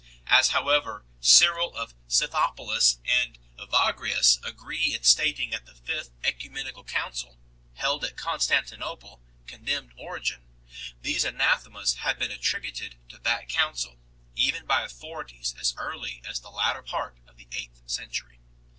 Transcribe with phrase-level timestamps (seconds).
[0.25, 7.37] As however Cyril of Scythopolis and Evagrius agree in stating that the Fifth CEcumenical Council,
[7.75, 10.47] held at Constantinople, condemned Origen,
[11.03, 13.99] these anathemas have been attributed to that council,
[14.35, 18.39] even by authorities as early as the latter part of the eighth century.